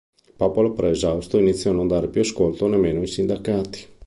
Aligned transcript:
Il 0.25 0.33
popolo 0.35 0.73
però 0.73 0.87
esausto, 0.87 1.37
iniziò 1.37 1.69
a 1.69 1.75
non 1.75 1.85
dare 1.87 2.07
più 2.07 2.21
ascolto 2.21 2.67
nemmeno 2.67 3.01
ai 3.01 3.05
sindacati. 3.05 3.85